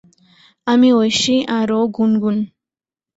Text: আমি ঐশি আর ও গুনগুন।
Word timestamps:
আমি 0.67 0.89
ঐশি 0.93 1.35
আর 1.57 1.69
ও 1.71 1.81
গুনগুন। 1.95 2.37